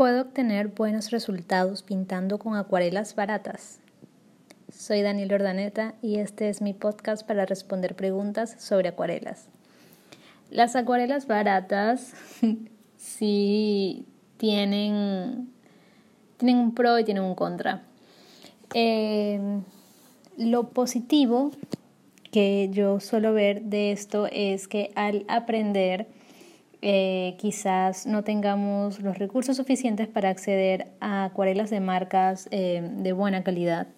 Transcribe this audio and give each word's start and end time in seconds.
Puedo 0.00 0.22
obtener 0.22 0.68
buenos 0.68 1.10
resultados 1.10 1.82
pintando 1.82 2.38
con 2.38 2.56
acuarelas 2.56 3.14
baratas. 3.14 3.80
Soy 4.72 5.02
Daniel 5.02 5.34
Ordaneta 5.34 5.94
y 6.00 6.20
este 6.20 6.48
es 6.48 6.62
mi 6.62 6.72
podcast 6.72 7.26
para 7.26 7.44
responder 7.44 7.94
preguntas 7.94 8.56
sobre 8.58 8.88
acuarelas. 8.88 9.48
Las 10.48 10.74
acuarelas 10.74 11.26
baratas 11.26 12.14
sí 12.96 14.06
tienen, 14.38 15.50
tienen 16.38 16.56
un 16.56 16.74
pro 16.74 16.98
y 16.98 17.04
tienen 17.04 17.24
un 17.24 17.34
contra. 17.34 17.82
Em, 18.72 19.64
lo 20.38 20.70
positivo 20.70 21.50
que 22.32 22.70
yo 22.72 23.00
suelo 23.00 23.34
ver 23.34 23.64
de 23.64 23.92
esto 23.92 24.28
es 24.32 24.66
que 24.66 24.92
al 24.94 25.26
aprender 25.28 26.06
eh, 26.82 27.36
quizás 27.38 28.06
no 28.06 28.24
tengamos 28.24 29.00
los 29.00 29.18
recursos 29.18 29.56
suficientes 29.56 30.08
para 30.08 30.30
acceder 30.30 30.88
a 31.00 31.24
acuarelas 31.24 31.68
de 31.68 31.80
marcas 31.80 32.48
eh, 32.50 32.82
de 32.82 33.12
buena 33.12 33.44
calidad. 33.44 33.88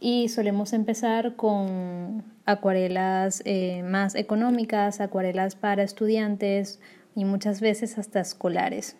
Y 0.00 0.28
solemos 0.28 0.72
empezar 0.72 1.36
con 1.36 2.24
acuarelas 2.44 3.42
eh, 3.44 3.84
más 3.84 4.16
económicas, 4.16 5.00
acuarelas 5.00 5.54
para 5.54 5.84
estudiantes 5.84 6.80
y 7.14 7.24
muchas 7.24 7.60
veces 7.60 7.96
hasta 7.98 8.20
escolares. 8.20 8.96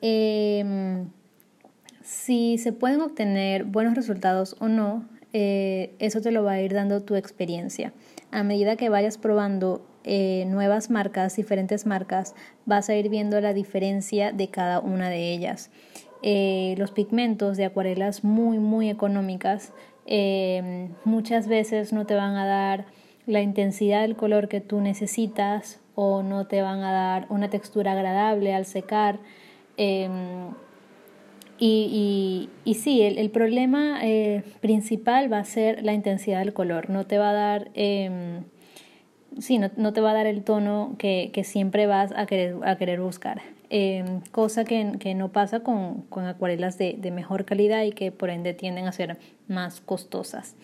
Em, 0.00 1.08
si 2.04 2.56
se 2.58 2.72
pueden 2.72 3.00
obtener 3.00 3.64
buenos 3.64 3.94
resultados 3.96 4.56
o 4.60 4.68
no, 4.68 5.08
eso 5.32 6.20
te 6.20 6.30
lo 6.30 6.44
va 6.44 6.52
a 6.52 6.60
ir 6.60 6.74
dando 6.74 7.02
tu 7.02 7.16
experiencia. 7.16 7.92
A 8.30 8.42
medida 8.42 8.76
que 8.76 8.88
vayas 8.88 9.18
probando 9.18 9.82
eh, 10.04 10.46
nuevas 10.48 10.90
marcas, 10.90 11.36
diferentes 11.36 11.86
marcas, 11.86 12.34
vas 12.66 12.88
a 12.88 12.96
ir 12.96 13.08
viendo 13.08 13.40
la 13.40 13.52
diferencia 13.52 14.32
de 14.32 14.48
cada 14.48 14.80
una 14.80 15.08
de 15.08 15.32
ellas. 15.32 15.70
Eh, 16.22 16.74
los 16.76 16.90
pigmentos 16.90 17.56
de 17.56 17.66
acuarelas 17.66 18.24
muy, 18.24 18.58
muy 18.58 18.90
económicas 18.90 19.72
eh, 20.06 20.88
muchas 21.04 21.46
veces 21.46 21.92
no 21.92 22.04
te 22.04 22.14
van 22.14 22.34
a 22.34 22.46
dar 22.46 22.86
la 23.26 23.42
intensidad 23.42 24.02
del 24.02 24.16
color 24.16 24.48
que 24.48 24.60
tú 24.60 24.80
necesitas 24.80 25.80
o 25.94 26.24
no 26.24 26.46
te 26.48 26.62
van 26.62 26.82
a 26.82 26.92
dar 26.92 27.26
una 27.28 27.48
textura 27.48 27.92
agradable 27.92 28.54
al 28.54 28.66
secar. 28.66 29.20
Y, 31.64 32.48
y, 32.64 32.74
sí, 32.74 33.02
el, 33.02 33.30
problema 33.30 34.00
principal 34.60 35.32
va 35.32 35.38
a 35.38 35.44
ser 35.44 35.84
la 35.84 35.92
intensidad 35.92 36.40
del 36.40 36.52
color. 36.52 36.90
No 36.90 37.06
te 37.06 37.18
va 37.18 37.30
a 37.30 37.32
dar 37.32 37.70
em, 37.74 38.42
sí, 39.38 39.58
no, 39.58 39.92
te 39.92 40.00
va 40.00 40.10
a 40.10 40.14
dar 40.14 40.26
el 40.26 40.42
tono 40.42 40.94
que, 40.98 41.30
siempre 41.44 41.86
vas 41.86 42.12
a 42.16 42.26
querer, 42.26 42.56
a 42.64 42.76
querer 42.76 43.00
buscar. 43.00 43.40
Em, 43.70 44.20
cosa 44.32 44.64
que, 44.64 45.14
no 45.14 45.32
pasa 45.32 45.60
con, 45.60 46.04
acuarelas 46.26 46.78
de, 46.78 47.10
mejor 47.12 47.44
calidad 47.44 47.82
y 47.84 47.92
que 47.92 48.12
por 48.12 48.30
ende 48.30 48.54
tienden 48.54 48.86
a 48.86 48.92
ser 48.92 49.18
más 49.48 49.80
costosas. 49.80 50.56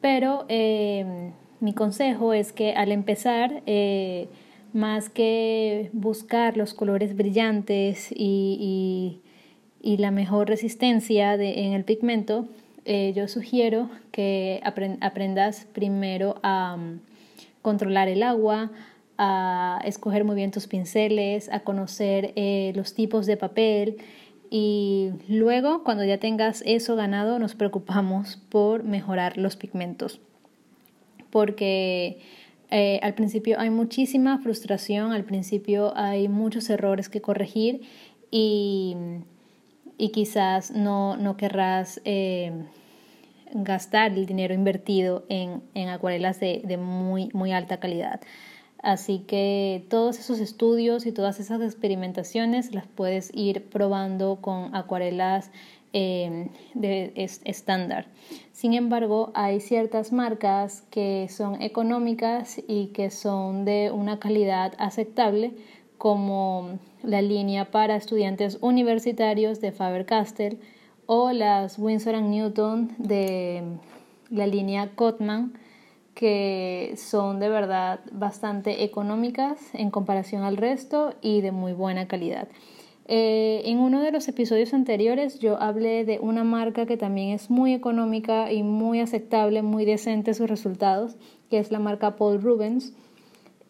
Pero 0.00 0.44
em, 0.48 1.32
mi 1.60 1.72
consejo 1.72 2.32
es 2.32 2.52
que 2.52 2.74
al 2.74 2.92
empezar, 2.92 3.62
eh, 3.66 4.28
más 4.72 5.08
que 5.08 5.90
buscar 5.92 6.56
los 6.56 6.74
colores 6.74 7.16
brillantes 7.16 8.10
y, 8.14 9.20
la 9.96 10.10
mejor 10.10 10.48
resistencia 10.48 11.34
en 11.34 11.72
el 11.72 11.84
pigmento, 11.84 12.48
eh, 12.84 13.12
yo 13.14 13.26
sugiero 13.28 13.88
que 14.10 14.60
aprendas 14.62 15.66
primero 15.72 16.40
a 16.42 16.76
controlar 17.62 18.08
el 18.08 18.22
agua, 18.22 18.70
a 19.18 19.80
escoger 19.84 20.24
muy 20.24 20.36
bien 20.36 20.50
tus 20.50 20.66
pinceles, 20.66 21.48
a 21.50 21.60
conocer 21.60 22.32
eh, 22.36 22.72
los 22.76 22.94
tipos 22.94 23.26
de 23.26 23.36
papel 23.36 23.96
y 24.50 25.10
luego 25.28 25.82
cuando 25.82 26.04
ya 26.04 26.18
tengas 26.18 26.62
eso 26.66 26.96
ganado 26.96 27.38
nos 27.38 27.54
preocupamos 27.54 28.36
por 28.50 28.84
mejorar 28.84 29.36
los 29.38 29.56
pigmentos. 29.56 30.20
Porque 31.30 32.18
eh, 32.70 33.00
al 33.02 33.14
principio 33.14 33.58
hay 33.58 33.70
muchísima 33.70 34.38
frustración, 34.38 35.12
al 35.12 35.24
principio 35.24 35.96
hay 35.96 36.28
muchos 36.28 36.70
errores 36.70 37.08
que 37.08 37.20
corregir 37.20 37.82
y, 38.30 38.96
y 39.98 40.10
quizás 40.10 40.70
no, 40.70 41.16
no 41.16 41.36
querrás 41.36 42.00
eh, 42.04 42.52
gastar 43.52 44.12
el 44.12 44.26
dinero 44.26 44.54
invertido 44.54 45.24
en, 45.28 45.62
en 45.74 45.88
acuarelas 45.88 46.40
de, 46.40 46.62
de, 46.64 46.76
muy, 46.76 47.30
muy 47.32 47.52
alta 47.52 47.78
calidad. 47.78 48.20
Así 48.82 49.24
que 49.26 49.84
todos 49.88 50.18
esos 50.18 50.38
estudios 50.38 51.06
y 51.06 51.12
todas 51.12 51.40
esas 51.40 51.60
experimentaciones 51.60 52.74
las 52.74 52.86
puedes 52.86 53.34
ir 53.34 53.64
probando 53.68 54.36
con 54.40 54.74
acuarelas 54.76 55.50
eh, 55.92 56.50
de 56.74 57.12
estándar. 57.16 58.06
Sin 58.52 58.74
embargo, 58.74 59.32
hay 59.34 59.60
ciertas 59.60 60.12
marcas 60.12 60.82
que 60.90 61.26
son 61.30 61.62
económicas 61.62 62.60
y 62.68 62.88
que 62.88 63.10
son 63.10 63.64
de 63.64 63.90
una 63.90 64.18
calidad 64.18 64.74
aceptable, 64.78 65.54
como 65.98 66.78
la 67.02 67.22
línea 67.22 67.70
para 67.70 67.96
estudiantes 67.96 68.58
universitarios 68.60 69.60
de 69.60 69.72
Faber-Castell, 69.72 70.58
o 71.06 71.32
las 71.32 71.78
Winsor 71.78 72.20
Newton 72.20 72.92
de 72.98 73.62
la 74.30 74.46
línea 74.46 74.90
Cotman 74.96 75.52
que 76.16 76.94
son 76.96 77.40
de 77.40 77.50
verdad 77.50 78.00
bastante 78.10 78.84
económicas 78.84 79.60
en 79.74 79.90
comparación 79.90 80.44
al 80.44 80.56
resto 80.56 81.14
y 81.20 81.42
de 81.42 81.52
muy 81.52 81.74
buena 81.74 82.08
calidad. 82.08 82.48
Eh, 83.06 83.60
en 83.66 83.78
uno 83.78 84.00
de 84.00 84.10
los 84.10 84.26
episodios 84.26 84.72
anteriores 84.72 85.38
yo 85.38 85.60
hablé 85.60 86.06
de 86.06 86.18
una 86.18 86.42
marca 86.42 86.86
que 86.86 86.96
también 86.96 87.28
es 87.28 87.50
muy 87.50 87.74
económica 87.74 88.50
y 88.50 88.62
muy 88.62 89.00
aceptable, 89.00 89.60
muy 89.60 89.84
decente 89.84 90.32
sus 90.32 90.48
resultados, 90.48 91.16
que 91.50 91.58
es 91.58 91.70
la 91.70 91.78
marca 91.78 92.16
Paul 92.16 92.40
Rubens. 92.42 92.94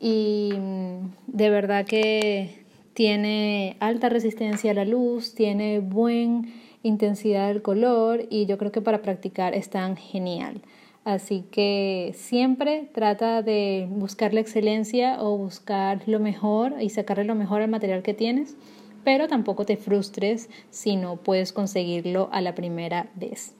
Y 0.00 0.52
mm, 0.56 1.10
de 1.26 1.50
verdad 1.50 1.86
que 1.86 2.64
tiene 2.94 3.76
alta 3.80 4.08
resistencia 4.08 4.70
a 4.70 4.74
la 4.74 4.84
luz, 4.84 5.34
tiene 5.34 5.80
buen 5.80 6.52
intensidad 6.82 7.48
del 7.48 7.62
color 7.62 8.26
y 8.30 8.46
yo 8.46 8.58
creo 8.58 8.72
que 8.72 8.80
para 8.80 9.02
practicar 9.02 9.54
es 9.54 9.70
tan 9.70 9.96
genial. 9.96 10.62
Así 11.04 11.44
que 11.50 12.12
siempre 12.16 12.88
trata 12.92 13.42
de 13.42 13.86
buscar 13.88 14.34
la 14.34 14.40
excelencia 14.40 15.22
o 15.22 15.36
buscar 15.36 16.02
lo 16.06 16.18
mejor 16.18 16.74
y 16.80 16.88
sacarle 16.90 17.24
lo 17.24 17.34
mejor 17.34 17.62
al 17.62 17.70
material 17.70 18.02
que 18.02 18.14
tienes, 18.14 18.56
pero 19.04 19.28
tampoco 19.28 19.64
te 19.64 19.76
frustres 19.76 20.48
si 20.70 20.96
no 20.96 21.16
puedes 21.16 21.52
conseguirlo 21.52 22.28
a 22.32 22.40
la 22.40 22.54
primera 22.54 23.08
vez. 23.14 23.54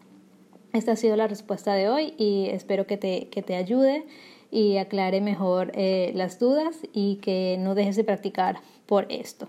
Esta 0.72 0.92
ha 0.92 0.96
sido 0.96 1.14
la 1.14 1.28
respuesta 1.28 1.74
de 1.74 1.88
hoy 1.88 2.14
y 2.18 2.48
espero 2.50 2.86
que 2.86 2.96
te, 2.96 3.28
que 3.28 3.42
te 3.42 3.54
ayude 3.54 4.04
y 4.50 4.78
aclare 4.78 5.20
mejor 5.20 5.72
eh, 5.74 6.12
las 6.14 6.38
dudas 6.38 6.76
y 6.92 7.16
que 7.16 7.56
no 7.58 7.74
dejes 7.74 7.96
de 7.96 8.04
practicar 8.04 8.56
por 8.86 9.06
esto. 9.10 9.48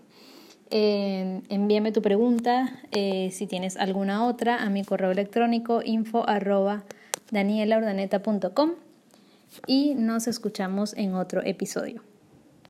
Eh, 0.70 1.42
envíame 1.50 1.92
tu 1.92 2.02
pregunta, 2.02 2.82
eh, 2.92 3.30
si 3.32 3.48
tienes 3.48 3.78
alguna 3.78 4.26
otra, 4.26 4.62
a 4.62 4.70
mi 4.70 4.84
correo 4.84 5.12
electrónico 5.12 5.82
info 5.84 6.28
arroba 6.28 6.84
danielaordaneta.com 7.32 8.72
y 9.66 9.96
nos 9.96 10.28
escuchamos 10.28 10.94
en 10.98 11.16
otro 11.16 11.42
episodio. 11.44 12.02